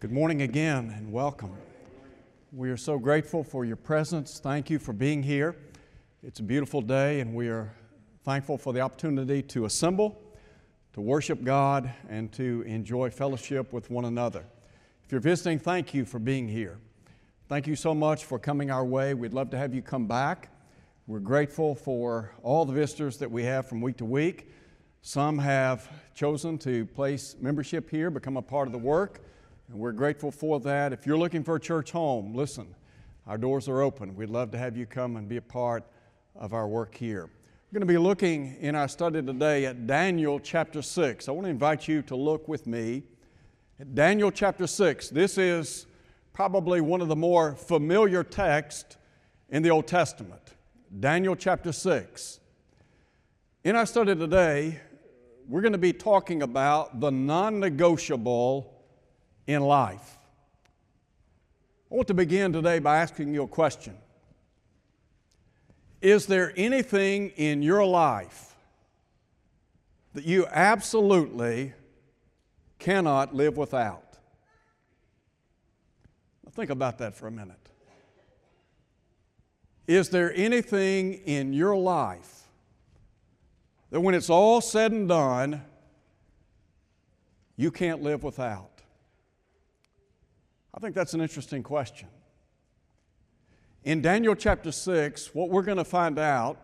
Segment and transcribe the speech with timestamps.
[0.00, 1.52] Good morning again and welcome.
[2.52, 4.40] We are so grateful for your presence.
[4.42, 5.56] Thank you for being here.
[6.22, 7.70] It's a beautiful day, and we are
[8.24, 10.18] thankful for the opportunity to assemble,
[10.94, 14.42] to worship God, and to enjoy fellowship with one another.
[15.04, 16.78] If you're visiting, thank you for being here.
[17.50, 19.12] Thank you so much for coming our way.
[19.12, 20.48] We'd love to have you come back.
[21.08, 24.50] We're grateful for all the visitors that we have from week to week.
[25.02, 29.20] Some have chosen to place membership here, become a part of the work.
[29.70, 30.92] And we're grateful for that.
[30.92, 32.74] If you're looking for a church home, listen,
[33.28, 34.16] our doors are open.
[34.16, 35.84] We'd love to have you come and be a part
[36.34, 37.26] of our work here.
[37.26, 41.28] We're going to be looking in our study today at Daniel chapter 6.
[41.28, 43.04] I want to invite you to look with me
[43.78, 45.08] at Daniel chapter 6.
[45.10, 45.86] This is
[46.32, 48.96] probably one of the more familiar texts
[49.50, 50.42] in the Old Testament.
[50.98, 52.40] Daniel chapter 6.
[53.62, 54.80] In our study today,
[55.46, 58.79] we're going to be talking about the non negotiable
[59.52, 60.18] in life.
[61.90, 63.96] I want to begin today by asking you a question
[66.00, 68.54] Is there anything in your life
[70.14, 71.72] that you absolutely
[72.78, 74.04] cannot live without?
[76.52, 77.56] Think about that for a minute.
[79.86, 82.44] Is there anything in your life
[83.90, 85.62] that when it's all said and done,
[87.56, 88.69] you can't live without?
[90.72, 92.08] I think that's an interesting question.
[93.82, 96.58] In Daniel chapter 6, what we're going to find out,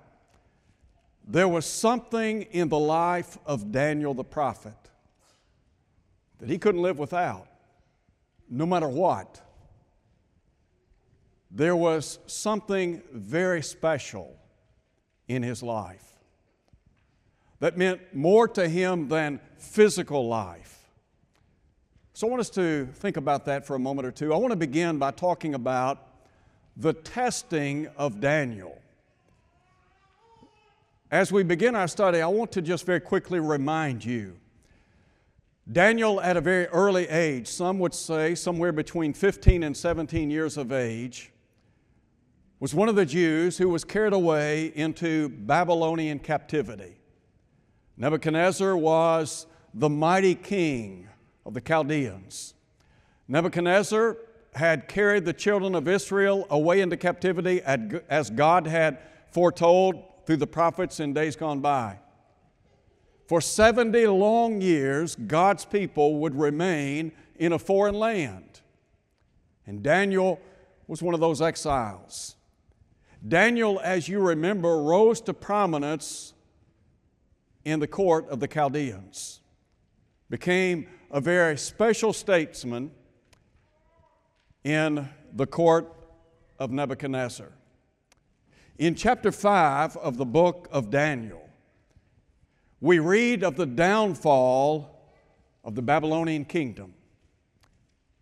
[1.26, 4.74] there was something in the life of Daniel the prophet
[6.38, 7.48] that he couldn't live without,
[8.48, 9.40] no matter what.
[11.50, 14.36] There was something very special
[15.26, 16.04] in his life
[17.60, 20.75] that meant more to him than physical life.
[22.16, 24.32] So I want us to think about that for a moment or two.
[24.32, 25.98] I want to begin by talking about
[26.74, 28.80] the testing of Daniel.
[31.10, 34.34] As we begin our study, I want to just very quickly remind you
[35.70, 40.56] Daniel, at a very early age, some would say somewhere between 15 and 17 years
[40.56, 41.32] of age,
[42.60, 46.96] was one of the Jews who was carried away into Babylonian captivity.
[47.98, 51.06] Nebuchadnezzar was the mighty king
[51.46, 52.54] of the Chaldeans.
[53.28, 54.18] Nebuchadnezzar
[54.54, 58.98] had carried the children of Israel away into captivity as God had
[59.30, 61.98] foretold through the prophets in days gone by.
[63.28, 68.60] For 70 long years, God's people would remain in a foreign land.
[69.66, 70.40] And Daniel
[70.86, 72.36] was one of those exiles.
[73.26, 76.32] Daniel, as you remember, rose to prominence
[77.64, 79.40] in the court of the Chaldeans,
[80.30, 82.90] became a very special statesman
[84.64, 85.92] in the court
[86.58, 87.52] of Nebuchadnezzar.
[88.78, 91.48] In chapter 5 of the book of Daniel,
[92.80, 95.14] we read of the downfall
[95.64, 96.94] of the Babylonian kingdom.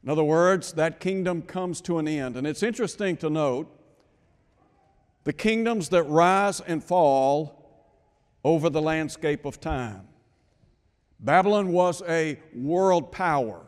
[0.02, 2.36] In other words, that kingdom comes to an end.
[2.36, 3.68] And it's interesting to note
[5.24, 7.88] the kingdoms that rise and fall
[8.44, 10.06] over the landscape of time.
[11.24, 13.62] Babylon was a world power,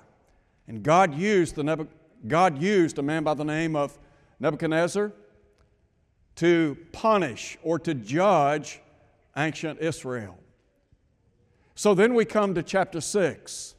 [0.69, 1.89] and God used, the
[2.27, 3.99] God used a man by the name of
[4.41, 5.11] Nebuchadnezzar
[6.37, 8.81] to punish or to judge
[9.37, 10.39] ancient Israel.
[11.75, 13.75] So then we come to chapter 6.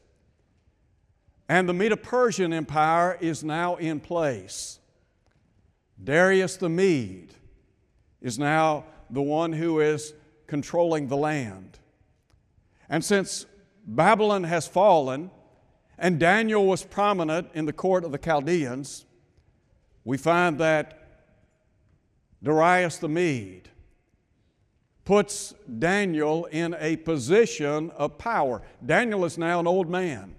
[1.48, 4.80] And the Medo Persian Empire is now in place.
[6.02, 7.32] Darius the Mede
[8.20, 10.14] is now the one who is
[10.46, 11.78] controlling the land.
[12.88, 13.46] And since
[13.90, 15.30] Babylon has fallen,
[15.98, 19.06] and Daniel was prominent in the court of the Chaldeans,
[20.04, 20.94] we find that
[22.42, 23.70] Darius the Mede
[25.06, 28.60] puts Daniel in a position of power.
[28.84, 30.34] Daniel is now an old man.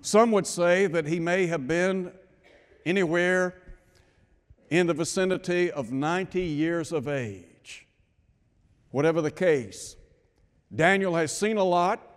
[0.00, 2.12] Some would say that he may have been
[2.86, 3.56] anywhere
[4.70, 7.88] in the vicinity of 90 years of age.
[8.92, 9.96] Whatever the case,
[10.72, 12.09] Daniel has seen a lot.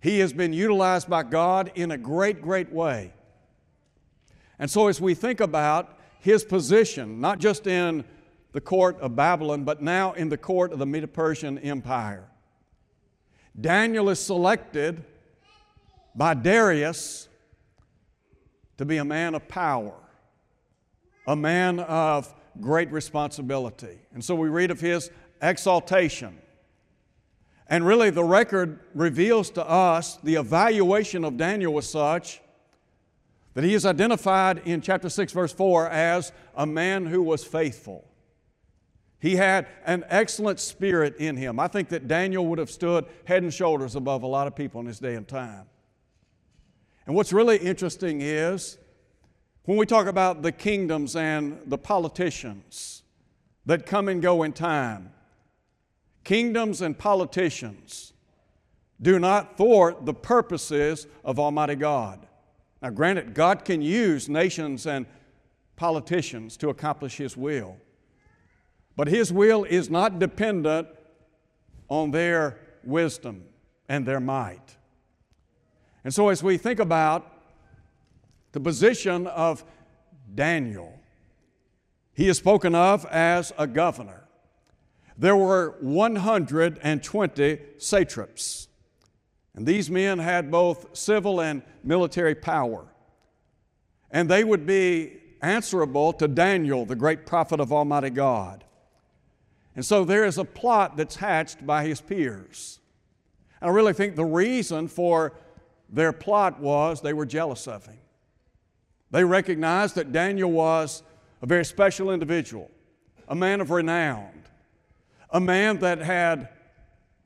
[0.00, 3.12] He has been utilized by God in a great, great way.
[4.58, 8.04] And so, as we think about his position, not just in
[8.52, 12.28] the court of Babylon, but now in the court of the Medo Persian Empire,
[13.60, 15.04] Daniel is selected
[16.14, 17.28] by Darius
[18.76, 19.94] to be a man of power,
[21.26, 23.98] a man of great responsibility.
[24.12, 25.10] And so we read of his
[25.42, 26.38] exaltation
[27.68, 32.40] and really, the record reveals to us the evaluation of Daniel was such
[33.52, 38.08] that he is identified in chapter 6, verse 4 as a man who was faithful.
[39.20, 41.58] He had an excellent spirit in him.
[41.58, 44.80] I think that Daniel would have stood head and shoulders above a lot of people
[44.80, 45.66] in his day and time.
[47.06, 48.78] And what's really interesting is
[49.64, 53.02] when we talk about the kingdoms and the politicians
[53.66, 55.10] that come and go in time,
[56.28, 58.12] kingdoms and politicians
[59.00, 62.26] do not thwart the purposes of Almighty God.
[62.82, 65.06] Now, granted, God can use nations and
[65.76, 67.78] politicians to accomplish His will,
[68.94, 70.88] but His will is not dependent
[71.88, 73.44] on their wisdom
[73.88, 74.76] and their might.
[76.04, 77.32] And so, as we think about
[78.52, 79.64] the position of
[80.34, 80.92] Daniel,
[82.12, 84.27] he is spoken of as a governor.
[85.18, 88.68] There were 120 satraps.
[89.54, 92.86] And these men had both civil and military power.
[94.10, 98.64] And they would be answerable to Daniel, the great prophet of Almighty God.
[99.74, 102.78] And so there is a plot that's hatched by his peers.
[103.60, 105.34] And I really think the reason for
[105.88, 107.98] their plot was they were jealous of him.
[109.10, 111.02] They recognized that Daniel was
[111.42, 112.70] a very special individual,
[113.26, 114.37] a man of renown,
[115.30, 116.48] a man that had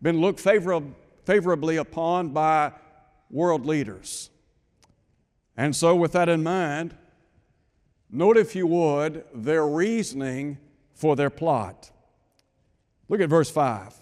[0.00, 0.94] been looked favorably
[1.24, 2.72] favorably upon by
[3.30, 4.30] world leaders.
[5.56, 6.96] And so, with that in mind,
[8.10, 10.58] note, if you would, their reasoning
[10.94, 11.90] for their plot.
[13.08, 13.94] Look at verse 5.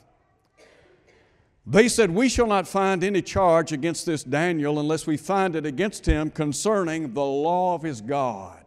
[1.67, 5.67] They said, We shall not find any charge against this Daniel unless we find it
[5.67, 8.65] against him concerning the law of his God.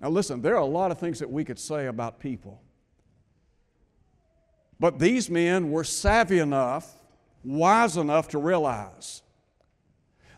[0.00, 2.60] Now, listen, there are a lot of things that we could say about people.
[4.78, 6.92] But these men were savvy enough,
[7.42, 9.22] wise enough to realize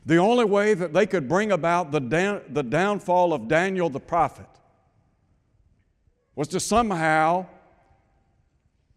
[0.08, 2.00] the only way that they could bring about the,
[2.48, 4.48] the downfall of Daniel the prophet
[6.34, 7.44] was to somehow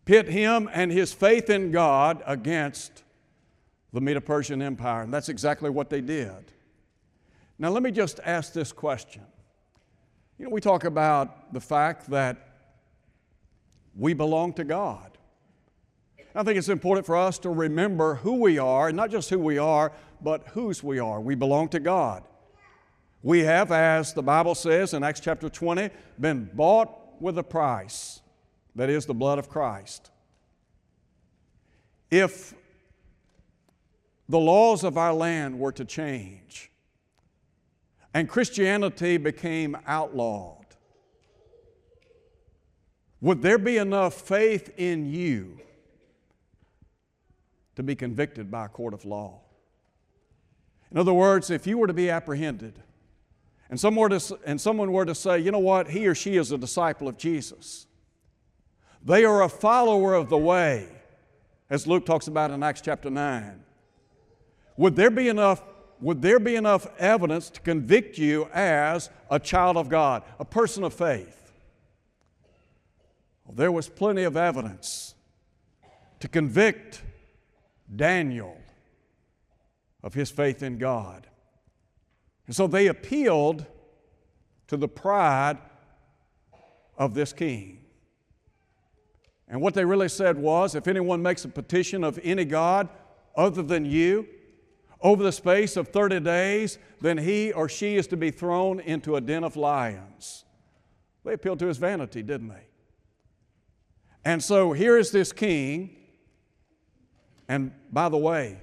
[0.06, 3.04] pit him and his faith in God against
[3.92, 5.02] the Medo Persian Empire.
[5.02, 6.54] And that's exactly what they did.
[7.60, 9.24] Now, let me just ask this question.
[10.38, 12.38] You know, we talk about the fact that
[13.98, 15.11] we belong to God.
[16.34, 19.40] I think it's important for us to remember who we are, and not just who
[19.40, 19.92] we are,
[20.22, 21.20] but whose we are.
[21.20, 22.24] We belong to God.
[23.22, 25.90] We have, as the Bible says in Acts chapter 20,
[26.20, 28.22] been bought with a price
[28.76, 30.10] that is the blood of Christ.
[32.10, 32.54] If
[34.28, 36.72] the laws of our land were to change
[38.14, 40.66] and Christianity became outlawed,
[43.20, 45.60] would there be enough faith in you
[47.82, 49.42] to be convicted by a court of law.
[50.92, 52.80] In other words, if you were to be apprehended
[53.70, 56.38] and someone, were to, and someone were to say, you know what, he or she
[56.38, 57.88] is a disciple of Jesus,
[59.04, 60.88] they are a follower of the way,
[61.70, 63.64] as Luke talks about in Acts chapter 9.
[64.78, 65.64] Would there be enough,
[66.02, 70.84] would there be enough evidence to convict you as a child of God, a person
[70.84, 71.52] of faith?
[73.46, 75.16] Well, there was plenty of evidence
[76.20, 77.02] to convict
[77.96, 78.58] Daniel
[80.04, 81.28] of his faith in God.
[82.48, 83.66] And so they appealed
[84.68, 85.58] to the pride
[86.98, 87.80] of this king.
[89.48, 92.90] And what they really said was if anyone makes a petition of any God
[93.36, 94.28] other than you,
[95.02, 99.16] over the space of 30 days, then he or she is to be thrown into
[99.16, 100.46] a den of lions.
[101.26, 102.68] They appealed to his vanity, didn't they?
[104.24, 105.98] And so here is this king
[107.52, 108.58] and by the way,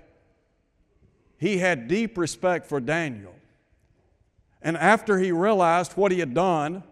[1.37, 3.35] he had deep respect for Daniel.
[4.63, 6.83] And after he realized what he had done,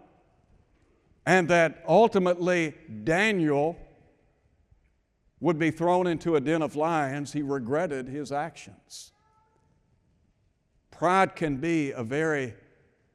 [1.25, 2.75] and that ultimately
[3.05, 3.79] Daniel
[5.41, 9.13] would be thrown into a den of lions, he regretted his actions.
[10.91, 12.53] Pride can be a very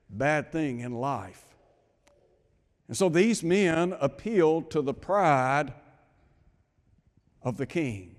[0.09, 1.45] bad thing in life.
[2.87, 5.71] And so these men appealed to the pride
[7.43, 8.15] of the king.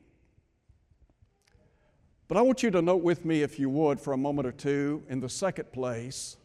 [2.32, 4.52] But I want you to note with me, if you would, for a moment or
[4.52, 6.38] two, in the second place,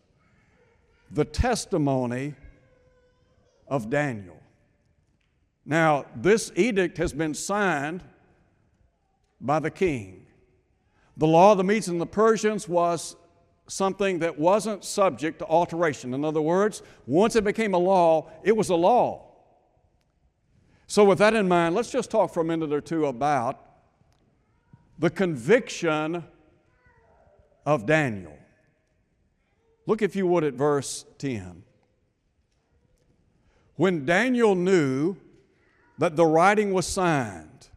[1.11, 2.33] the testimony
[3.69, 4.35] of Daniel.
[5.65, 8.03] Now, this edict has been signed
[9.39, 10.25] by the king.
[11.15, 13.15] The law of the Medes and the Persians was
[13.67, 16.13] something that wasn't subject to alteration.
[16.13, 19.23] In other words, once it became a law, it was a law.
[20.85, 23.66] So, with that in mind, let's just talk for a minute or two about
[24.99, 26.23] the conviction
[27.65, 28.37] of Daniel.
[29.85, 31.63] Look, if you would, at verse 10.
[33.75, 35.15] When Daniel knew
[35.97, 37.69] that the writing was signed,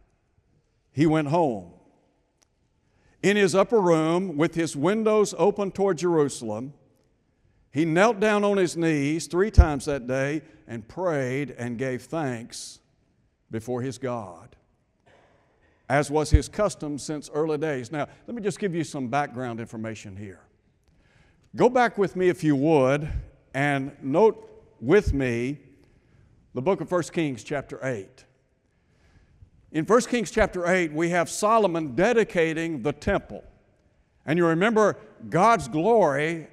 [0.93, 1.73] he went home.
[3.23, 6.73] In his upper room, with his windows open toward Jerusalem,
[7.71, 12.81] he knelt down on his knees three times that day and prayed and gave thanks
[13.51, 14.57] before his God,
[15.91, 17.91] as was his custom since early days.
[17.91, 20.39] Now, let me just give you some background information here.
[21.57, 23.09] Go back with me, if you would,
[23.55, 24.49] and note
[24.81, 25.59] with me
[26.55, 28.25] the book of 1 Kings, chapter 8.
[29.73, 33.43] In 1 Kings, chapter 8, we have Solomon dedicating the temple.
[34.25, 34.97] And you remember
[35.29, 36.47] God's glory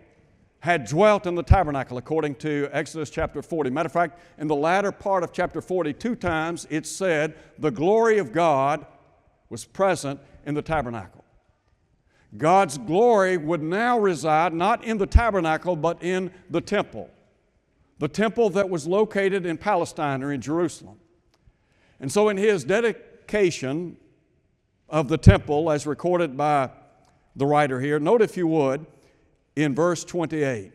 [0.62, 3.70] had dwelt in the tabernacle, according to Exodus chapter 40.
[3.70, 7.70] Matter of fact, in the latter part of chapter 40, two times it said the
[7.70, 8.84] glory of God
[9.50, 11.24] was present in the tabernacle.
[12.36, 17.10] God's glory would now reside not in the tabernacle, but in the temple,
[18.00, 21.00] the temple that was located in Palestine or in Jerusalem.
[22.00, 23.98] And so, in his dedication
[24.90, 26.70] of the temple, as recorded by
[27.36, 28.86] the writer here, note if you would,
[29.56, 30.74] in verse 28.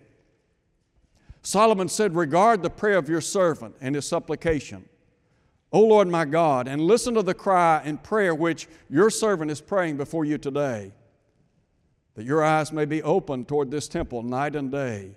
[1.42, 4.88] Solomon said, Regard the prayer of your servant and his supplication.
[5.72, 9.60] O Lord my God, and listen to the cry and prayer which your servant is
[9.60, 10.92] praying before you today,
[12.14, 15.16] that your eyes may be open toward this temple night and day,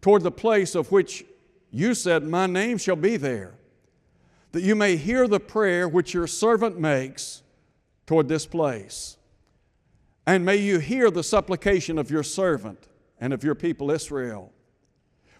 [0.00, 1.24] toward the place of which
[1.70, 3.54] you said, My name shall be there,
[4.50, 7.42] that you may hear the prayer which your servant makes
[8.04, 9.16] toward this place.
[10.26, 12.88] And may you hear the supplication of your servant
[13.20, 14.52] and of your people Israel.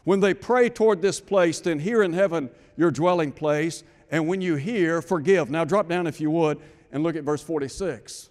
[0.05, 4.43] When they pray toward this place, then hear in heaven your dwelling place, and when
[4.43, 5.51] you hear, forgive.
[5.51, 6.61] Now drop down if you would
[6.93, 8.29] and look at verse 46.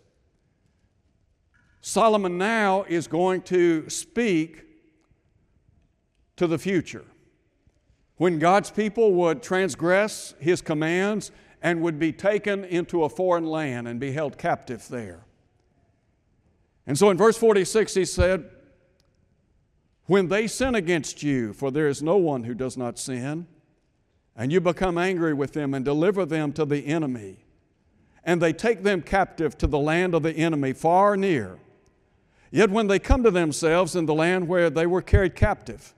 [1.82, 4.64] Solomon now is going to speak
[6.36, 7.04] to the future.
[8.18, 11.32] When God's people would transgress his commands
[11.64, 15.26] and would be taken into a foreign land and be held captive there.
[16.86, 18.48] And so in verse 46, he said,
[20.06, 23.48] When they sin against you, for there is no one who does not sin,
[24.42, 27.46] and you become angry with them and deliver them to the enemy,
[28.24, 31.60] and they take them captive to the land of the enemy, far near.
[32.50, 35.94] Yet when they come to themselves in the land where they were carried captive,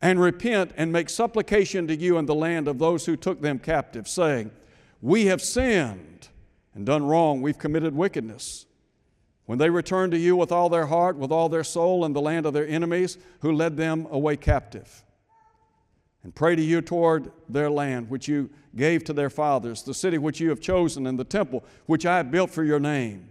[0.00, 3.58] and repent and make supplication to you in the land of those who took them
[3.58, 4.52] captive, saying,
[5.02, 6.28] We have sinned
[6.74, 8.64] and done wrong, we've committed wickedness.
[9.44, 12.22] When they return to you with all their heart, with all their soul, in the
[12.22, 15.04] land of their enemies, who led them away captive,
[16.26, 20.18] and pray to you toward their land, which you gave to their fathers, the city
[20.18, 23.28] which you have chosen, and the temple which I have built for your name,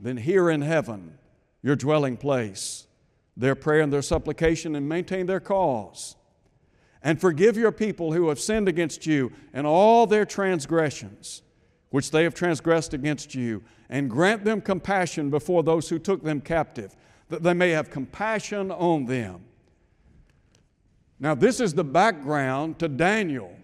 [0.00, 1.18] then hear in heaven
[1.62, 2.86] your dwelling place,
[3.36, 6.16] their prayer and their supplication, and maintain their cause.
[7.02, 11.42] And forgive your people who have sinned against you and all their transgressions
[11.90, 16.40] which they have transgressed against you, and grant them compassion before those who took them
[16.40, 16.96] captive,
[17.28, 19.44] that they may have compassion on them.
[21.20, 23.54] Now, this is the background to Daniel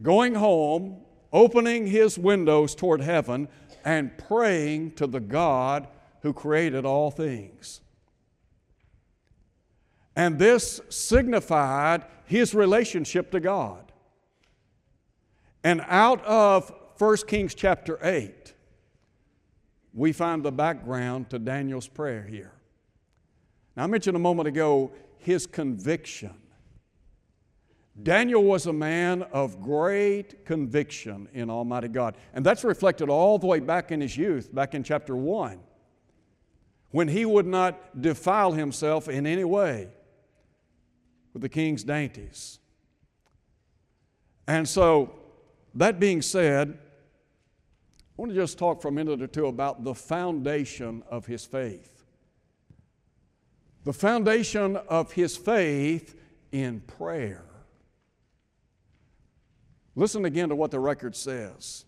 [0.00, 0.96] going home,
[1.32, 3.48] opening his windows toward heaven,
[3.84, 5.86] and praying to the God
[6.22, 7.80] who created all things.
[10.16, 13.92] And this signified his relationship to God.
[15.64, 18.54] And out of 1 Kings chapter 8,
[19.94, 22.52] we find the background to Daniel's prayer here.
[23.76, 24.92] Now, I mentioned a moment ago
[25.22, 26.34] his conviction.
[28.02, 32.16] Daniel was a man of great conviction in Almighty God.
[32.32, 35.60] And that's reflected all the way back in his youth, back in chapter 1,
[36.90, 39.88] when he would not defile himself in any way
[41.32, 42.58] with the king's dainties.
[44.46, 45.14] And so
[45.74, 46.78] that being said,
[48.18, 51.44] I want to just talk for a minute or two about the foundation of his
[51.44, 52.01] faith.
[53.84, 56.14] The foundation of his faith
[56.52, 57.44] in prayer.
[59.94, 61.84] Listen again to what the record says.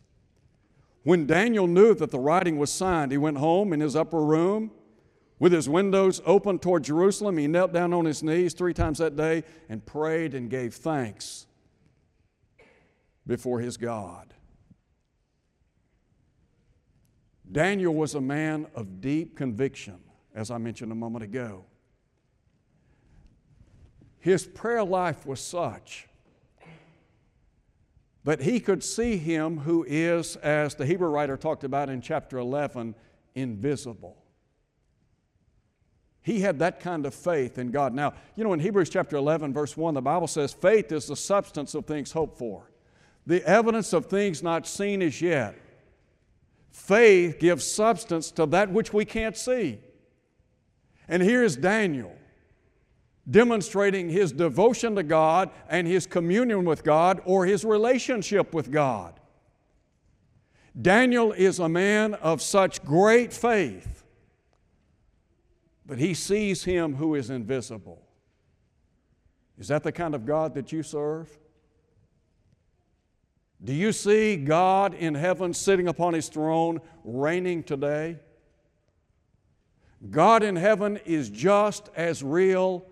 [1.05, 4.71] When Daniel knew that the writing was signed, he went home in his upper room
[5.39, 7.37] with his windows open toward Jerusalem.
[7.37, 11.47] He knelt down on his knees three times that day and prayed and gave thanks
[13.27, 14.35] before his God.
[17.51, 19.99] Daniel was a man of deep conviction,
[20.35, 21.67] as I mentioned a moment ago.
[24.25, 26.09] His prayer life was such
[28.25, 32.38] that he could see him who is, as the Hebrew writer talked about in chapter
[32.38, 32.95] 11,
[33.35, 34.16] invisible.
[36.23, 37.93] He had that kind of faith in God.
[37.93, 41.16] Now, you know, in Hebrews chapter 11, verse 1, the Bible says, faith is the
[41.16, 42.71] substance of things hoped for,
[43.26, 45.54] the evidence of things not seen as yet.
[46.71, 49.81] Faith gives substance to that which we can't see.
[51.09, 52.16] And here is Daniel
[53.31, 59.19] demonstrating his devotion to God and his communion with God or his relationship with God.
[60.81, 64.04] Daniel is a man of such great faith
[65.87, 68.02] but he sees him who is invisible.
[69.59, 71.31] Is that the kind of God that you serve?
[73.62, 78.19] Do you see God in heaven sitting upon his throne, reigning today?
[80.11, 82.87] God in heaven is just as real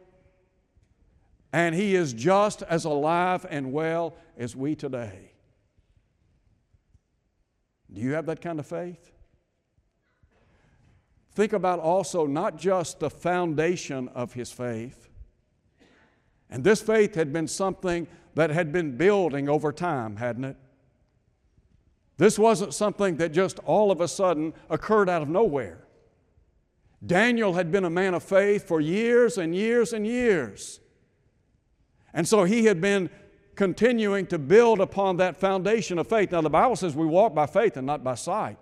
[1.52, 5.32] and he is just as alive and well as we today.
[7.92, 9.12] Do you have that kind of faith?
[11.34, 15.08] Think about also not just the foundation of his faith,
[16.50, 20.56] and this faith had been something that had been building over time, hadn't it?
[22.18, 25.86] This wasn't something that just all of a sudden occurred out of nowhere.
[27.04, 30.78] Daniel had been a man of faith for years and years and years.
[32.14, 33.10] And so he had been
[33.54, 36.32] continuing to build upon that foundation of faith.
[36.32, 38.58] Now, the Bible says we walk by faith and not by sight.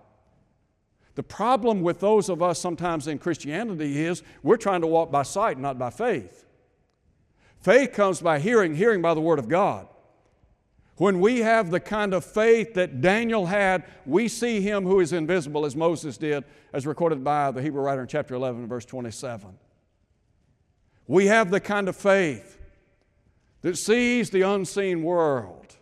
[1.14, 5.22] The problem with those of us sometimes in Christianity is we're trying to walk by
[5.22, 6.46] sight, not by faith.
[7.60, 9.86] Faith comes by hearing, hearing by the Word of God.
[10.96, 15.12] When we have the kind of faith that Daniel had, we see him who is
[15.12, 19.58] invisible, as Moses did, as recorded by the Hebrew writer in chapter 11, verse 27.
[21.06, 22.59] We have the kind of faith
[23.62, 25.76] that sees the unseen world.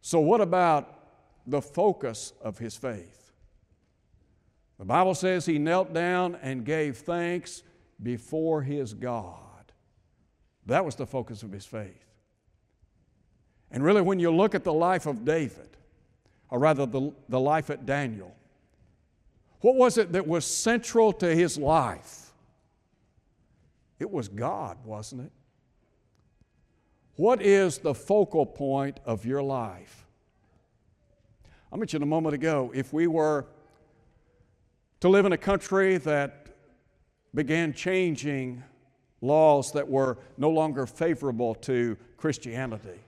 [0.00, 0.98] So, what about
[1.46, 3.32] the focus of his faith?
[4.78, 7.62] The Bible says he knelt down and gave thanks
[8.02, 9.36] before his God.
[10.66, 12.06] That was the focus of his faith.
[13.70, 15.76] And really, when you look at the life of David,
[16.48, 18.34] or rather the, the life at Daniel,
[19.60, 22.32] what was it that was central to his life?
[23.98, 25.32] It was God, wasn't it?
[27.20, 30.06] What is the focal point of your life?
[31.70, 33.44] I mentioned a moment ago if we were
[35.00, 36.46] to live in a country that
[37.34, 38.62] began changing
[39.20, 43.00] laws that were no longer favorable to Christianity.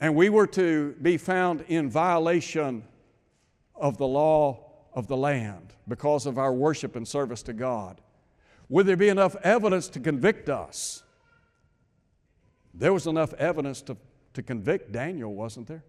[0.00, 2.84] And we were to be found in violation
[3.74, 8.00] of the law of the land because of our worship and service to God.
[8.70, 11.03] Would there be enough evidence to convict us?
[12.74, 13.96] There was enough evidence to,
[14.34, 15.84] to convict Daniel, wasn't there?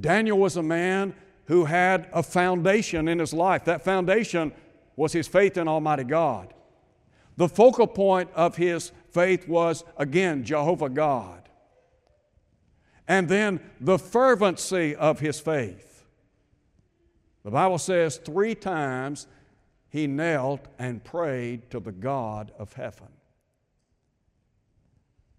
[0.00, 1.14] Daniel was a man
[1.46, 3.64] who had a foundation in his life.
[3.64, 4.52] That foundation
[4.96, 6.54] was his faith in Almighty God.
[7.36, 11.48] The focal point of his faith was, again, Jehovah God.
[13.06, 16.04] And then the fervency of his faith.
[17.44, 19.26] The Bible says three times
[19.90, 23.08] he knelt and prayed to the God of heaven.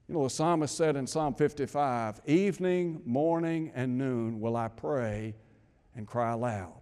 [0.07, 5.35] You know, the psalmist said in Psalm 55 Evening, morning, and noon will I pray
[5.95, 6.81] and cry aloud.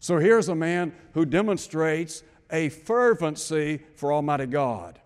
[0.00, 5.00] So here's a man who demonstrates a fervency for Almighty God.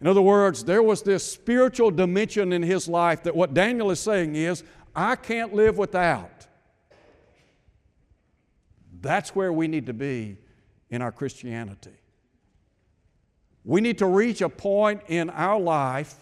[0.00, 4.00] In other words, there was this spiritual dimension in his life that what Daniel is
[4.00, 6.46] saying is, I can't live without.
[9.00, 10.38] That's where we need to be
[10.90, 11.96] in our Christianity.
[13.70, 16.16] We need to reach a point in our life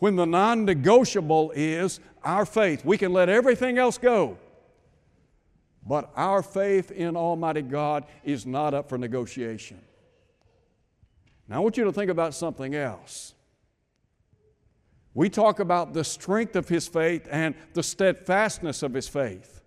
[0.00, 2.84] when the non negotiable is our faith.
[2.84, 4.36] We can let everything else go,
[5.86, 9.80] but our faith in Almighty God is not up for negotiation.
[11.48, 13.32] Now, I want you to think about something else.
[15.14, 19.62] We talk about the strength of his faith and the steadfastness of his faith.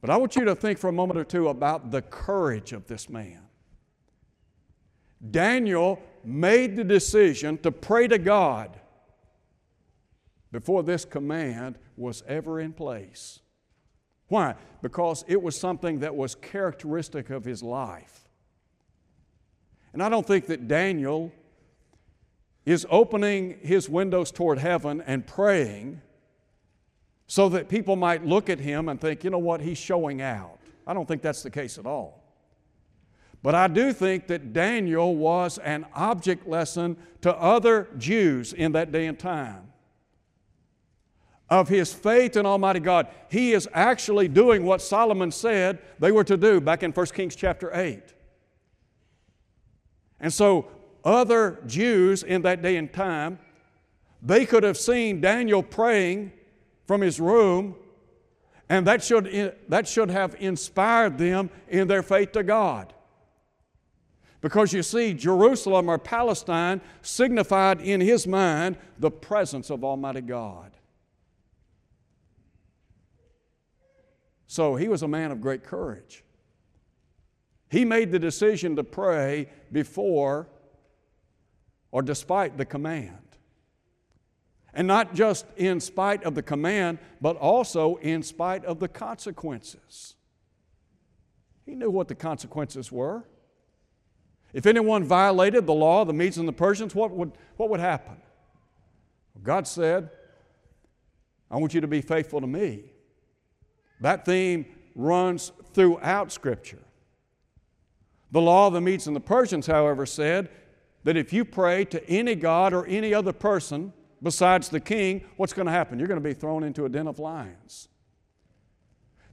[0.00, 2.86] But I want you to think for a moment or two about the courage of
[2.86, 3.40] this man.
[5.30, 8.78] Daniel made the decision to pray to God
[10.50, 13.40] before this command was ever in place.
[14.28, 14.54] Why?
[14.82, 18.28] Because it was something that was characteristic of his life.
[19.92, 21.32] And I don't think that Daniel
[22.64, 26.00] is opening his windows toward heaven and praying
[27.26, 30.58] so that people might look at him and think, you know what, he's showing out.
[30.86, 32.21] I don't think that's the case at all.
[33.42, 38.92] But I do think that Daniel was an object lesson to other Jews in that
[38.92, 39.68] day and time.
[41.50, 46.24] of his faith in Almighty God, he is actually doing what Solomon said they were
[46.24, 48.02] to do back in 1 Kings chapter 8.
[50.18, 50.68] And so,
[51.04, 53.38] other Jews in that day and time,
[54.22, 56.32] they could have seen Daniel praying
[56.86, 57.74] from his room,
[58.70, 62.94] and that should, that should have inspired them in their faith to God.
[64.42, 70.72] Because you see, Jerusalem or Palestine signified in his mind the presence of Almighty God.
[74.48, 76.24] So he was a man of great courage.
[77.70, 80.48] He made the decision to pray before
[81.92, 83.16] or despite the command.
[84.74, 90.16] And not just in spite of the command, but also in spite of the consequences.
[91.64, 93.24] He knew what the consequences were.
[94.52, 97.80] If anyone violated the law of the Medes and the Persians, what would, what would
[97.80, 98.16] happen?
[99.42, 100.10] God said,
[101.50, 102.84] I want you to be faithful to me.
[104.00, 106.82] That theme runs throughout Scripture.
[108.30, 110.48] The law of the Medes and the Persians, however, said
[111.04, 115.52] that if you pray to any god or any other person besides the king, what's
[115.52, 115.98] going to happen?
[115.98, 117.88] You're going to be thrown into a den of lions.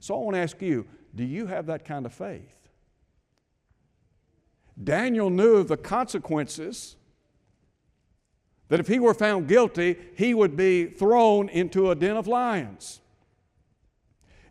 [0.00, 2.59] So I want to ask you do you have that kind of faith?
[4.82, 6.96] Daniel knew the consequences
[8.68, 13.00] that if he were found guilty, he would be thrown into a den of lions.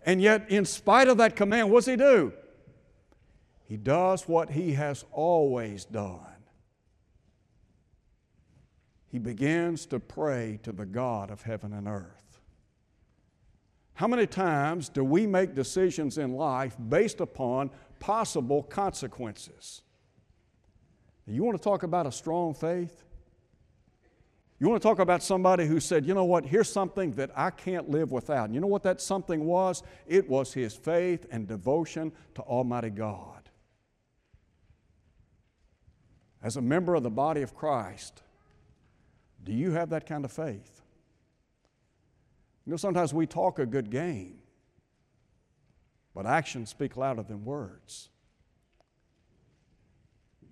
[0.05, 2.33] And yet, in spite of that command, what does he do?
[3.65, 6.19] He does what he has always done.
[9.07, 12.39] He begins to pray to the God of heaven and earth.
[13.93, 19.81] How many times do we make decisions in life based upon possible consequences?
[21.29, 23.03] You want to talk about a strong faith?
[24.59, 27.49] You want to talk about somebody who said, you know what, here's something that I
[27.49, 28.45] can't live without.
[28.45, 29.83] And you know what that something was?
[30.05, 33.49] It was his faith and devotion to Almighty God.
[36.41, 38.21] As a member of the body of Christ,
[39.43, 40.81] do you have that kind of faith?
[42.65, 44.39] You know, sometimes we talk a good game,
[46.13, 48.09] but actions speak louder than words.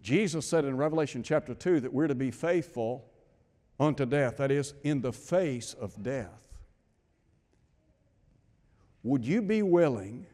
[0.07, 3.11] Jesus said in Revelation chapter 2 that we're to be faithful
[3.77, 6.47] unto death, that is, in the face of death.
[9.03, 10.25] Would you be willing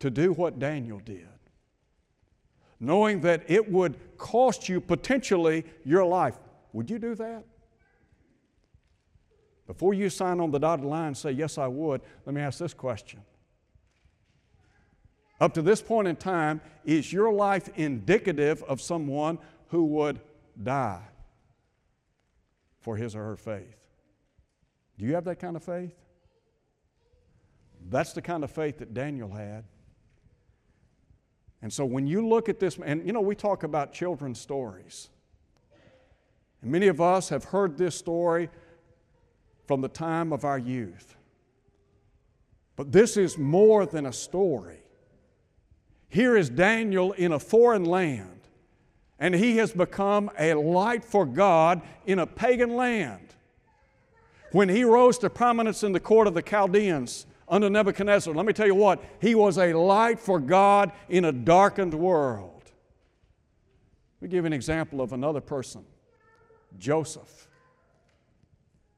[0.00, 1.28] to do what Daniel did?
[2.80, 6.36] Knowing that it would cost you potentially your life.
[6.72, 7.44] Would you do that?
[9.68, 12.58] Before you sign on the dotted line and say, Yes, I would, let me ask
[12.58, 13.20] this question.
[15.40, 20.20] Up to this point in time, is your life indicative of someone who would
[20.60, 21.02] die?
[22.88, 23.76] for his or her faith.
[24.98, 25.94] Do you have that kind of faith?
[27.90, 29.64] That's the kind of faith that Daniel had.
[31.60, 35.10] And so when you look at this, and you know, we talk about children's stories.
[36.62, 38.48] And many of us have heard this story
[39.66, 41.14] from the time of our youth.
[42.74, 44.77] But this is more than a story.
[46.08, 48.38] Here is Daniel in a foreign land
[49.18, 53.34] and he has become a light for God in a pagan land.
[54.52, 58.52] When he rose to prominence in the court of the Chaldeans under Nebuchadnezzar, let me
[58.52, 62.62] tell you what, he was a light for God in a darkened world.
[64.20, 65.84] Let me give an example of another person
[66.78, 67.48] Joseph.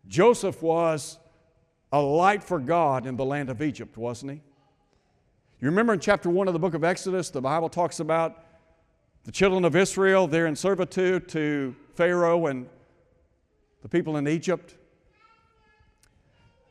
[0.06, 1.18] Joseph was
[1.92, 4.40] a light for God in the land of Egypt, wasn't he?
[5.60, 8.44] You remember in chapter 1 of the book of Exodus, the Bible talks about
[9.24, 12.66] the children of Israel, they're in servitude to Pharaoh and
[13.82, 14.78] the people in Egypt.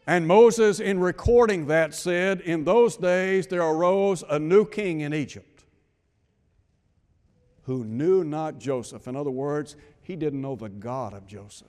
[0.08, 5.13] And Moses, in recording that, said, In those days there arose a new king in
[5.13, 5.65] Egypt
[7.65, 9.08] who knew not Joseph.
[9.08, 11.67] In other words, he didn't know the God of Joseph.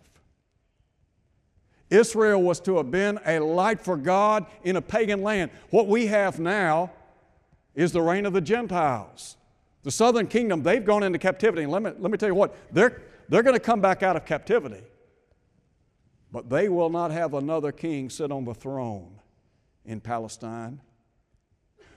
[1.90, 5.50] Israel was to have been a light for God in a pagan land.
[5.68, 6.92] What we have now
[7.74, 9.36] is the reign of the Gentiles.
[9.82, 11.66] The southern kingdom, they've gone into captivity.
[11.66, 14.26] Let me, let me tell you what, they're, they're going to come back out of
[14.26, 14.82] captivity.
[16.32, 19.20] But they will not have another king sit on the throne
[19.84, 20.80] in Palestine.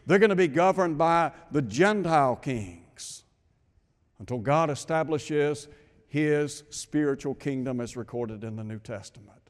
[0.06, 3.24] They're going to be governed by the Gentile kings
[4.20, 5.68] until God establishes
[6.08, 9.42] his spiritual kingdom as recorded in the New Testament.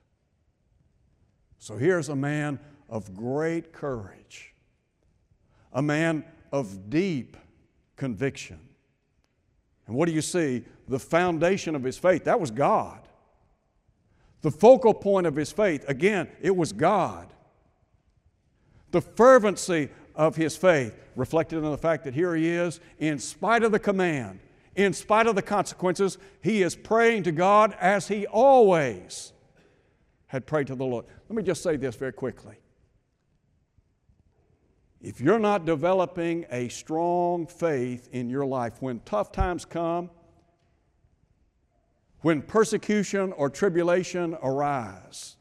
[1.60, 2.60] So here's a man
[2.90, 4.53] of great courage,
[5.74, 7.36] a man of deep
[7.96, 8.60] conviction.
[9.88, 10.64] And what do you see?
[10.88, 13.00] The foundation of his faith, that was God.
[14.42, 17.30] The focal point of his faith, again, it was God.
[18.92, 23.64] The fervency of his faith reflected in the fact that here he is, in spite
[23.64, 24.40] of the command,
[24.76, 29.34] in spite of the consequences, he is praying to God as he always
[30.28, 31.06] had prayed to the Lord.
[31.30, 32.56] Let me just say this very quickly.
[35.04, 40.10] If you're not developing a strong faith in your life, when tough times come,
[42.22, 45.36] when persecution or tribulation arise,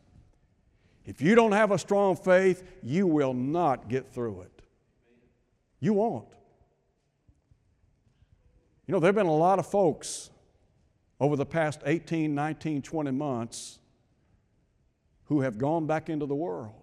[1.07, 4.63] if you don't have a strong faith, you will not get through it.
[5.79, 6.29] You won't.
[8.89, 10.31] You know, there have been a lot of folks
[11.21, 13.79] over the past 18, 19, 20 months
[15.27, 16.82] who have gone back into the world.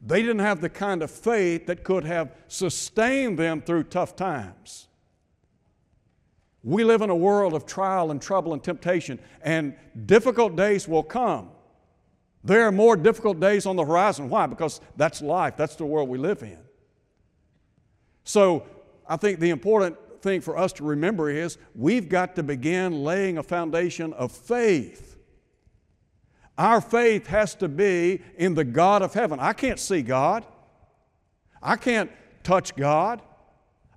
[0.00, 4.88] They didn't have the kind of faith that could have sustained them through tough times.
[6.62, 9.74] We live in a world of trial and trouble and temptation, and
[10.06, 11.50] difficult days will come.
[12.44, 14.30] There are more difficult days on the horizon.
[14.30, 14.46] Why?
[14.46, 16.58] Because that's life, that's the world we live in.
[18.24, 18.66] So,
[19.06, 23.38] I think the important thing for us to remember is we've got to begin laying
[23.38, 25.09] a foundation of faith.
[26.58, 29.40] Our faith has to be in the God of heaven.
[29.40, 30.44] I can't see God.
[31.62, 32.10] I can't
[32.42, 33.22] touch God.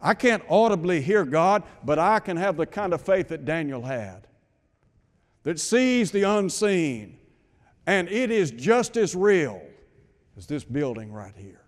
[0.02, 3.82] I can't audibly hear God, but I can have the kind of faith that Daniel
[3.82, 4.28] had
[5.44, 7.18] that sees the unseen,
[7.86, 9.62] and it is just as real
[10.38, 11.62] as this building right here.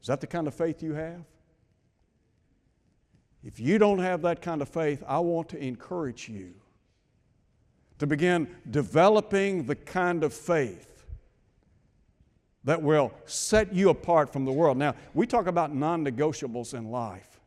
[0.00, 1.24] Is that the kind of faith you have?
[3.42, 6.54] If you don't have that kind of faith, I want to encourage you
[7.98, 11.04] to begin developing the kind of faith
[12.64, 14.76] that will set you apart from the world.
[14.76, 17.40] Now, we talk about non negotiables in life.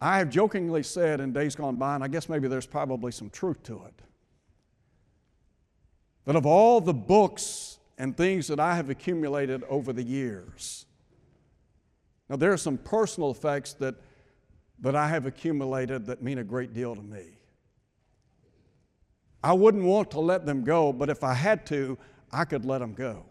[0.00, 3.30] I have jokingly said in days gone by, and I guess maybe there's probably some
[3.30, 4.02] truth to it,
[6.24, 10.84] that of all the books and things that I have accumulated over the years,
[12.28, 13.96] now, there are some personal effects that,
[14.80, 17.38] that I have accumulated that mean a great deal to me.
[19.42, 21.98] I wouldn't want to let them go, but if I had to,
[22.32, 23.24] I could let them go.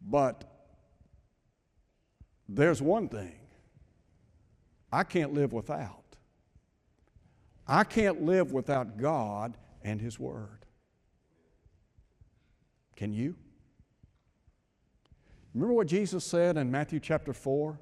[0.00, 0.44] But
[2.48, 3.38] there's one thing
[4.92, 6.04] I can't live without.
[7.66, 10.64] I can't live without God and His Word.
[12.94, 13.34] Can you?
[15.56, 17.80] Remember what Jesus said in Matthew chapter 4?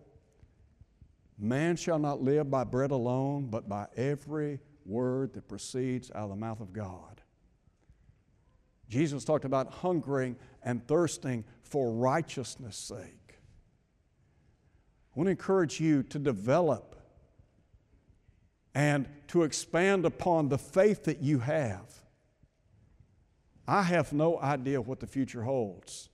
[1.36, 6.28] Man shall not live by bread alone, but by every word that proceeds out of
[6.28, 7.20] the mouth of God.
[8.88, 13.40] Jesus talked about hungering and thirsting for righteousness' sake.
[13.40, 16.94] I want to encourage you to develop
[18.72, 21.90] and to expand upon the faith that you have.
[23.66, 26.08] I have no idea what the future holds.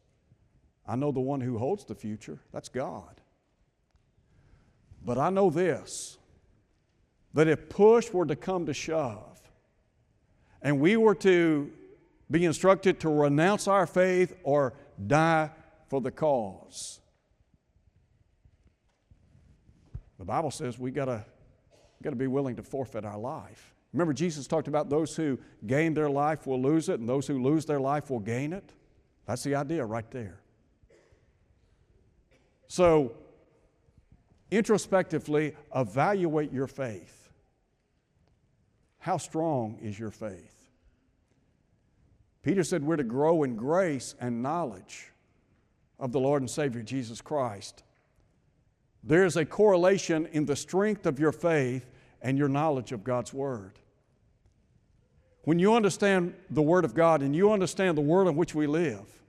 [0.86, 3.20] I know the one who holds the future, that's God.
[5.04, 6.18] But I know this
[7.32, 9.40] that if push were to come to shove,
[10.62, 11.70] and we were to
[12.28, 14.74] be instructed to renounce our faith or
[15.06, 15.50] die
[15.88, 17.00] for the cause,
[20.18, 21.24] the Bible says we gotta,
[22.02, 23.74] gotta be willing to forfeit our life.
[23.92, 27.42] Remember, Jesus talked about those who gain their life will lose it, and those who
[27.42, 28.72] lose their life will gain it.
[29.26, 30.39] That's the idea right there.
[32.70, 33.14] So,
[34.52, 37.32] introspectively, evaluate your faith.
[39.00, 40.68] How strong is your faith?
[42.44, 45.08] Peter said we're to grow in grace and knowledge
[45.98, 47.82] of the Lord and Savior Jesus Christ.
[49.02, 51.90] There is a correlation in the strength of your faith
[52.22, 53.80] and your knowledge of God's Word.
[55.42, 58.68] When you understand the Word of God and you understand the world in which we
[58.68, 59.19] live,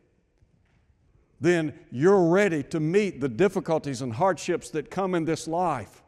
[1.41, 6.04] then you're ready to meet the difficulties and hardships that come in this life.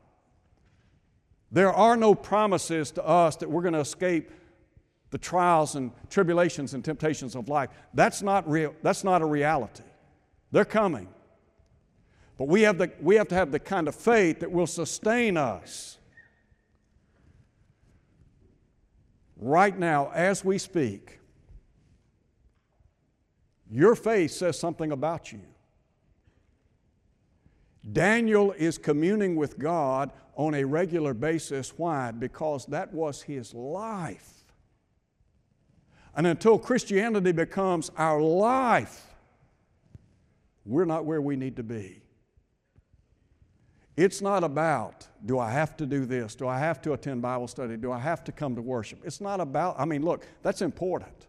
[1.51, 4.29] There are no promises to us that we're going to escape
[5.09, 7.69] the trials and tribulations and temptations of life.
[7.95, 9.83] That's not, real, that's not a reality.
[10.51, 11.07] They're coming.
[12.37, 15.35] But we have, the, we have to have the kind of faith that will sustain
[15.35, 15.97] us.
[19.37, 21.19] Right now, as we speak,
[23.73, 25.41] your faith says something about you.
[27.91, 31.73] Daniel is communing with God on a regular basis.
[31.75, 32.11] Why?
[32.11, 34.29] Because that was his life.
[36.15, 39.07] And until Christianity becomes our life,
[40.65, 42.03] we're not where we need to be.
[43.97, 46.35] It's not about, do I have to do this?
[46.35, 47.77] Do I have to attend Bible study?
[47.77, 48.99] Do I have to come to worship?
[49.03, 51.27] It's not about, I mean, look, that's important.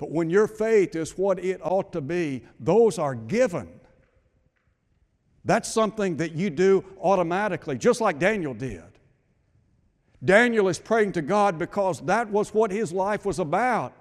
[0.00, 3.68] But when your faith is what it ought to be, those are given.
[5.44, 8.82] That's something that you do automatically, just like Daniel did.
[10.24, 13.92] Daniel is praying to God because that was what his life was about.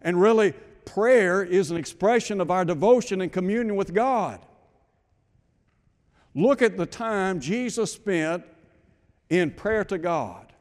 [0.00, 0.52] And really,
[0.84, 4.38] prayer is an expression of our devotion and communion with God.
[6.34, 8.44] Look at the time Jesus spent
[9.28, 10.52] in prayer to God.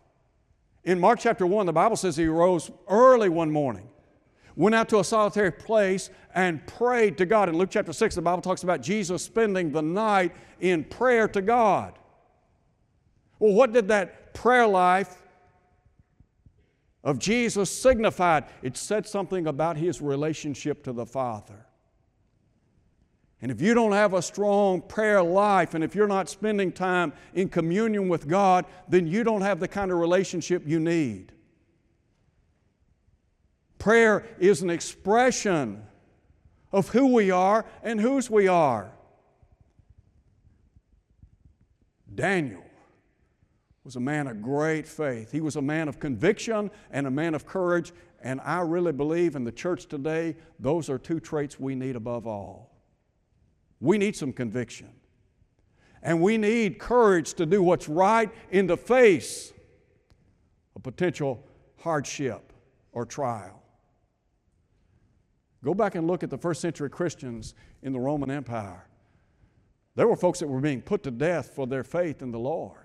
[0.83, 3.87] In Mark chapter 1, the Bible says he rose early one morning,
[4.55, 7.49] went out to a solitary place, and prayed to God.
[7.49, 11.41] In Luke chapter 6, the Bible talks about Jesus spending the night in prayer to
[11.41, 11.97] God.
[13.39, 15.21] Well, what did that prayer life
[17.03, 18.45] of Jesus signified?
[18.61, 21.65] It said something about his relationship to the Father.
[23.41, 27.11] And if you don't have a strong prayer life and if you're not spending time
[27.33, 31.31] in communion with God, then you don't have the kind of relationship you need.
[33.81, 35.81] Prayer is an expression
[36.71, 38.91] of who we are and whose we are.
[42.13, 42.63] Daniel
[43.83, 45.31] was a man of great faith.
[45.31, 47.91] He was a man of conviction and a man of courage,
[48.21, 52.27] and I really believe in the church today, those are two traits we need above
[52.27, 52.69] all.
[53.79, 54.91] We need some conviction.
[56.03, 59.51] And we need courage to do what's right in the face
[60.75, 61.43] of potential
[61.79, 62.53] hardship
[62.91, 63.60] or trial.
[65.63, 68.87] Go back and look at the first century Christians in the Roman Empire.
[69.95, 72.77] There were folks that were being put to death for their faith in the Lord.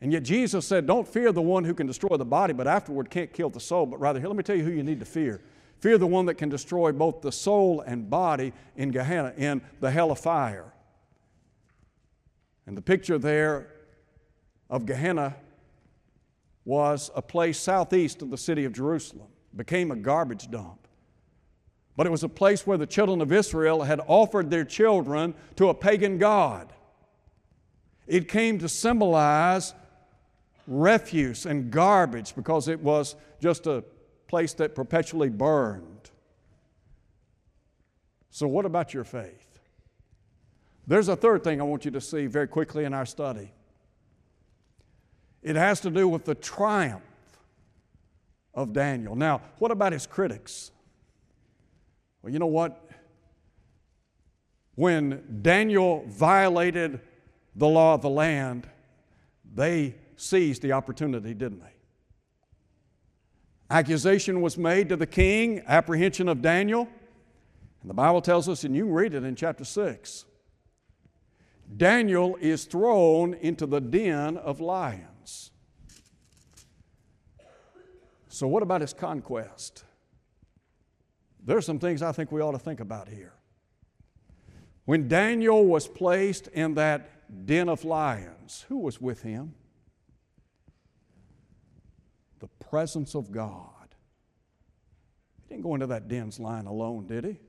[0.00, 3.10] And yet Jesus said, Don't fear the one who can destroy the body, but afterward
[3.10, 5.06] can't kill the soul, but rather, here, let me tell you who you need to
[5.06, 5.42] fear.
[5.78, 9.90] Fear the one that can destroy both the soul and body in Gehenna, in the
[9.90, 10.72] hell of fire.
[12.66, 13.68] And the picture there
[14.68, 15.36] of Gehenna
[16.64, 20.79] was a place southeast of the city of Jerusalem, became a garbage dump.
[22.00, 25.68] But it was a place where the children of Israel had offered their children to
[25.68, 26.72] a pagan god.
[28.06, 29.74] It came to symbolize
[30.66, 33.84] refuse and garbage because it was just a
[34.28, 36.10] place that perpetually burned.
[38.30, 39.60] So, what about your faith?
[40.86, 43.52] There's a third thing I want you to see very quickly in our study.
[45.42, 47.02] It has to do with the triumph
[48.54, 49.14] of Daniel.
[49.14, 50.70] Now, what about his critics?
[52.22, 52.88] Well, you know what?
[54.74, 57.00] When Daniel violated
[57.54, 58.68] the law of the land,
[59.54, 61.66] they seized the opportunity, didn't they?
[63.70, 66.88] Accusation was made to the king, apprehension of Daniel.
[67.82, 70.24] And the Bible tells us, and you can read it in chapter 6.
[71.76, 75.52] Daniel is thrown into the den of lions.
[78.28, 79.84] So, what about his conquest?
[81.50, 83.32] There are some things I think we ought to think about here.
[84.84, 87.10] When Daniel was placed in that
[87.44, 89.56] den of lions, who was with him?
[92.38, 93.96] the presence of God.
[95.42, 97.40] He didn't go into that den's line alone, did he?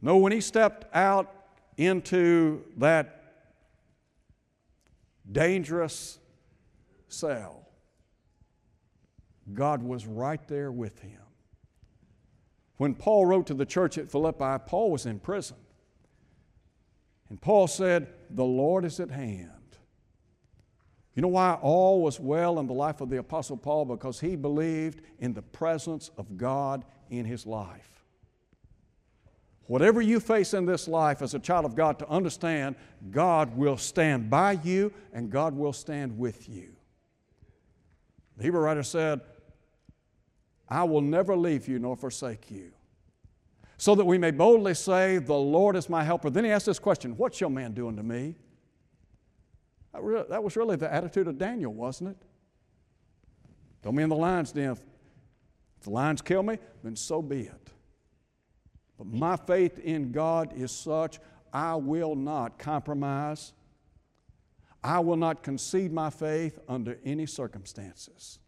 [0.00, 1.30] No, when he stepped out
[1.76, 3.34] into that
[5.30, 6.18] dangerous
[7.08, 7.68] cell,
[9.52, 11.20] God was right there with him.
[12.76, 15.56] When Paul wrote to the church at Philippi, Paul was in prison.
[17.28, 19.50] And Paul said, The Lord is at hand.
[21.14, 23.86] You know why all was well in the life of the Apostle Paul?
[23.86, 28.04] Because he believed in the presence of God in his life.
[29.66, 32.76] Whatever you face in this life as a child of God, to understand
[33.10, 36.76] God will stand by you and God will stand with you.
[38.36, 39.22] The Hebrew writer said,
[40.68, 42.72] I will never leave you nor forsake you.
[43.78, 46.30] So that we may boldly say, The Lord is my helper.
[46.30, 48.36] Then he asked this question What shall man do unto me?
[49.92, 52.16] That was really the attitude of Daniel, wasn't it?
[53.82, 54.72] Throw me in the lion's den.
[54.72, 54.82] If
[55.82, 57.70] the lions kill me, then so be it.
[58.98, 61.18] But my faith in God is such,
[61.52, 63.52] I will not compromise.
[64.82, 68.38] I will not concede my faith under any circumstances.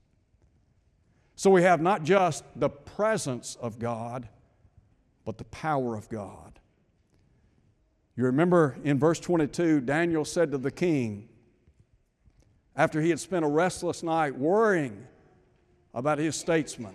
[1.36, 4.28] So we have not just the presence of God,
[5.28, 6.58] but the power of God.
[8.16, 11.28] You remember in verse 22, Daniel said to the king,
[12.74, 15.06] after he had spent a restless night worrying
[15.92, 16.94] about his statesman.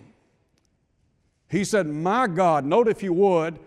[1.48, 3.60] He said, My God, note if you would,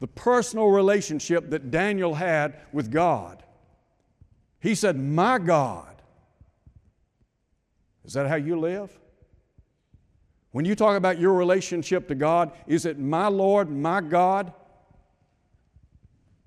[0.00, 3.44] the personal relationship that Daniel had with God.
[4.58, 6.02] He said, My God.
[8.04, 8.98] Is that how you live?
[10.58, 14.52] When you talk about your relationship to God, is it my Lord, my God?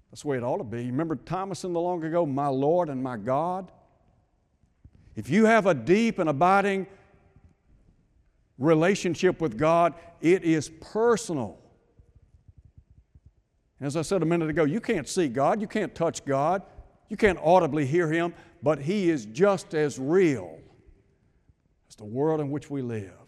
[0.09, 0.87] That's the way it ought to be.
[0.87, 3.71] Remember Thomas in the long ago, my Lord and my God?
[5.15, 6.87] If you have a deep and abiding
[8.57, 11.57] relationship with God, it is personal.
[13.79, 16.63] As I said a minute ago, you can't see God, you can't touch God,
[17.07, 20.59] you can't audibly hear Him, but He is just as real
[21.87, 23.20] as the world in which we live.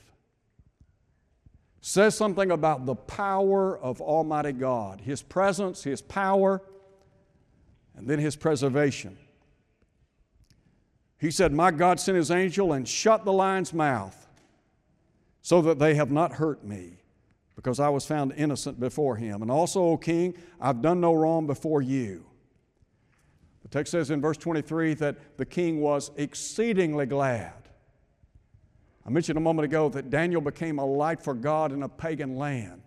[1.86, 6.62] Says something about the power of Almighty God, His presence, His power,
[7.94, 9.18] and then His preservation.
[11.20, 14.30] He said, My God sent His angel and shut the lion's mouth
[15.42, 17.00] so that they have not hurt me
[17.58, 19.42] because I was found innocent before him.
[19.42, 22.24] And also, O king, I've done no wrong before you.
[23.64, 27.63] The text says in verse 23 that the king was exceedingly glad.
[29.06, 32.36] I mentioned a moment ago that Daniel became a light for God in a pagan
[32.36, 32.82] land.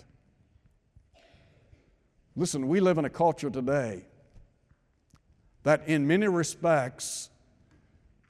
[2.34, 4.04] Listen, we live in a culture today
[5.62, 7.30] that, in many respects,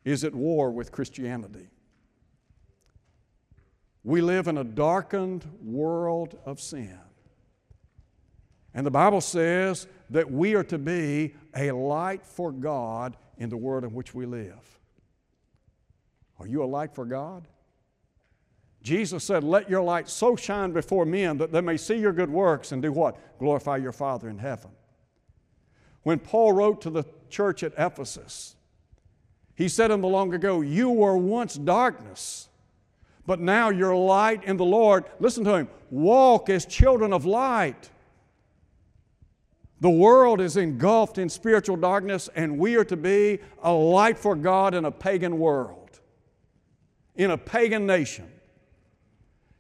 [0.04, 1.68] is at war with Christianity.
[4.04, 6.98] We live in a darkened world of sin.
[8.72, 13.56] And the Bible says that we are to be a light for God in the
[13.56, 14.78] world in which we live.
[16.38, 17.48] Are you a light for God?
[18.86, 22.30] Jesus said, Let your light so shine before men that they may see your good
[22.30, 23.38] works and do what?
[23.38, 24.70] Glorify your Father in heaven.
[26.04, 28.54] When Paul wrote to the church at Ephesus,
[29.54, 32.48] he said in the long ago, You were once darkness
[33.26, 35.04] but now you're light in the Lord.
[35.18, 35.68] Listen to him.
[35.90, 37.90] Walk as children of light.
[39.80, 44.34] The world is engulfed in spiritual darkness, and we are to be a light for
[44.34, 46.00] God in a pagan world,
[47.14, 48.30] in a pagan nation.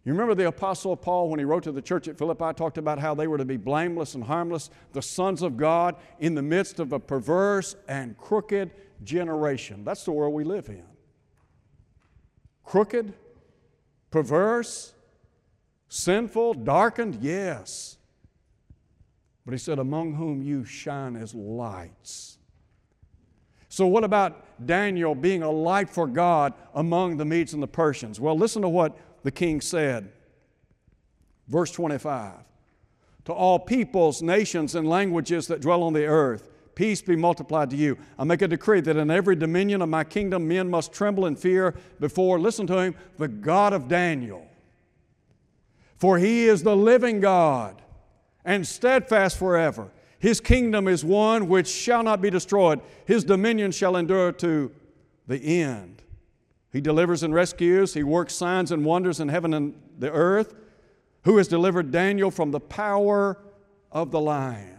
[0.06, 3.00] You remember the Apostle Paul, when he wrote to the church at Philippi, talked about
[3.00, 6.78] how they were to be blameless and harmless, the sons of God in the midst
[6.78, 8.70] of a perverse and crooked
[9.02, 9.84] generation.
[9.84, 10.84] That's the world we live in.
[12.62, 13.14] Crooked,
[14.12, 14.94] perverse,
[15.88, 17.18] sinful, darkened?
[17.20, 17.98] Yes.
[19.44, 22.38] But he said, Among whom you shine as lights.
[23.68, 28.20] So, what about Daniel being a light for God among the Medes and the Persians?
[28.20, 28.96] Well, listen to what
[29.26, 30.08] the king said.
[31.48, 32.32] Verse 25
[33.24, 37.76] To all peoples, nations, and languages that dwell on the earth, Peace be multiplied to
[37.76, 37.96] you.
[38.18, 41.36] I make a decree that in every dominion of my kingdom men must tremble and
[41.36, 44.46] fear before, listen to him, the God of Daniel.
[45.96, 47.80] For he is the living God
[48.44, 49.90] and steadfast forever.
[50.18, 54.70] His kingdom is one which shall not be destroyed, his dominion shall endure to
[55.26, 56.02] the end.
[56.76, 60.54] He delivers and rescues, he works signs and wonders in heaven and the earth.
[61.24, 63.38] Who has delivered Daniel from the power
[63.90, 64.76] of the lions?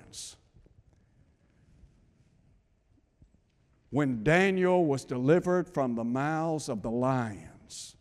[3.89, 7.95] when Daniel was delivered from the mouths of the lions.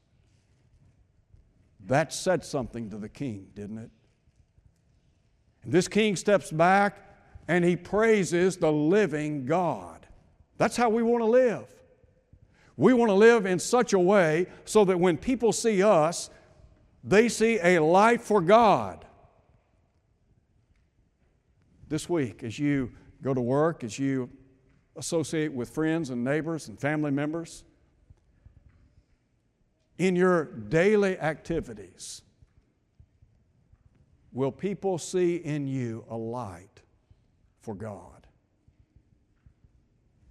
[1.87, 3.91] That said something to the king, didn't it?
[5.63, 6.99] And this king steps back
[7.49, 10.07] and he praises the living God.
[10.59, 11.73] That's how we want to live.
[12.77, 16.31] We want to live in such a way so that when people see us,
[17.03, 19.05] they see a light for God.
[21.89, 24.29] This week, as you go to work, as you
[24.97, 27.64] associate with friends and neighbors and family members.
[29.99, 32.22] In your daily activities,
[34.33, 36.83] will people see in you a light
[37.61, 38.27] for God?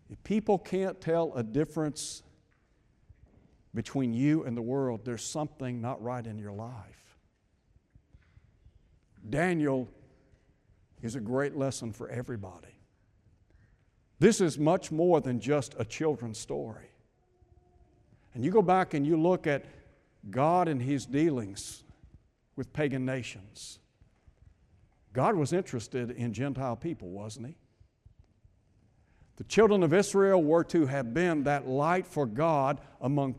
[0.09, 2.21] If people can't tell a difference
[3.75, 7.19] between you and the world, there's something not right in your life.
[9.29, 9.87] Daniel
[11.01, 12.79] is a great lesson for everybody.
[14.19, 16.89] This is much more than just a children's story.
[18.33, 19.65] And you go back and you look at
[20.29, 21.83] God and His dealings
[22.55, 23.79] with pagan nations.
[25.13, 27.55] God was interested in Gentile people, wasn't He?
[29.37, 33.33] The children of Israel were to have been that light for God among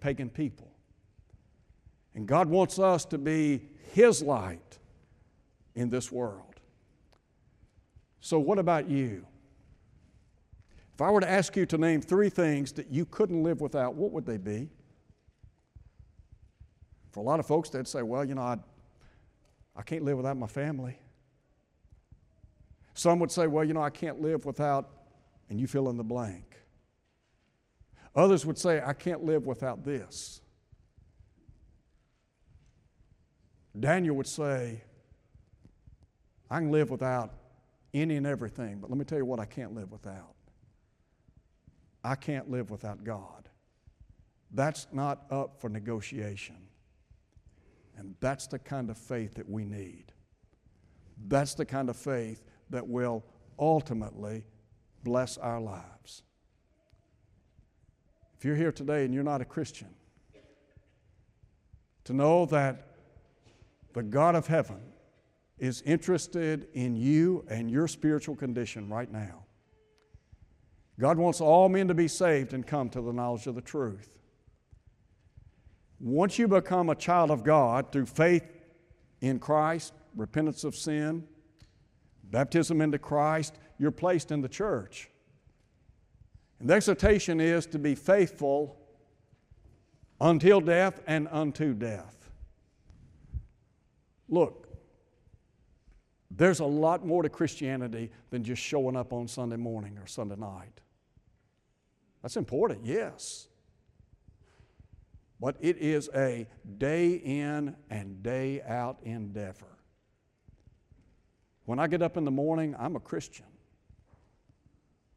[0.00, 0.70] pagan people.
[2.14, 4.78] And God wants us to be His light
[5.74, 6.60] in this world.
[8.20, 9.26] So, what about you?
[10.94, 13.94] If I were to ask you to name three things that you couldn't live without,
[13.94, 14.68] what would they be?
[17.10, 18.58] For a lot of folks, they'd say, well, you know, I,
[19.74, 20.98] I can't live without my family.
[22.94, 24.90] Some would say, well, you know, I can't live without,
[25.52, 26.56] and you fill in the blank.
[28.16, 30.40] Others would say, I can't live without this.
[33.78, 34.82] Daniel would say,
[36.50, 37.34] I can live without
[37.92, 40.34] any and everything, but let me tell you what I can't live without.
[42.02, 43.50] I can't live without God.
[44.52, 46.56] That's not up for negotiation.
[47.98, 50.12] And that's the kind of faith that we need.
[51.28, 53.22] That's the kind of faith that will
[53.58, 54.44] ultimately
[55.02, 56.22] bless our lives.
[58.38, 59.88] If you're here today and you're not a Christian,
[62.04, 62.88] to know that
[63.92, 64.80] the God of heaven
[65.58, 69.44] is interested in you and your spiritual condition right now.
[70.98, 74.18] God wants all men to be saved and come to the knowledge of the truth.
[76.00, 78.44] Once you become a child of God through faith
[79.20, 81.28] in Christ, repentance of sin,
[82.32, 85.08] baptism into Christ, you're placed in the church.
[86.58, 88.76] And the exhortation is to be faithful
[90.20, 92.30] until death and unto death.
[94.28, 94.68] Look,
[96.30, 100.36] there's a lot more to Christianity than just showing up on Sunday morning or Sunday
[100.36, 100.80] night.
[102.22, 103.48] That's important, yes.
[105.38, 106.46] But it is a
[106.78, 109.71] day in and day out endeavor.
[111.64, 113.46] When I get up in the morning, I'm a Christian.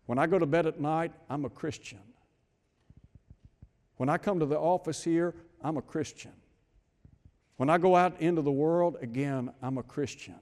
[0.06, 2.00] When I go to bed at night, I'm a Christian.
[3.98, 6.34] When I come to the office here, I'm a Christian.
[7.58, 10.36] When I go out into the world, again, I'm a Christian.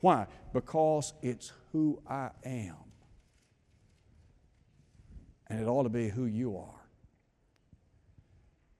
[0.00, 0.26] Why?
[0.52, 2.76] Because it's who I am.
[5.48, 6.86] And it ought to be who you are.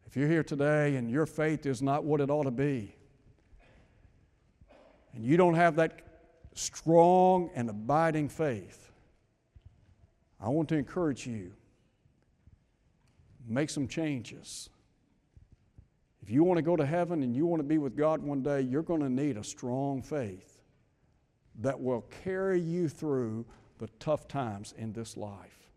[0.07, 2.95] If you're here today and your faith is not what it ought to be,
[5.15, 6.06] and you don't have that
[6.57, 8.91] strong and abiding faith,
[10.41, 11.53] I want to encourage you
[13.47, 14.71] make some changes.
[16.23, 18.43] If you want to go to heaven and you want to be with God one
[18.43, 20.61] day, you're going to need a strong faith
[21.61, 23.47] that will carry you through
[23.79, 25.71] the tough times in this life.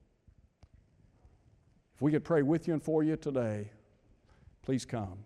[1.96, 3.70] If we could pray with you and for you today,
[4.64, 5.20] please come.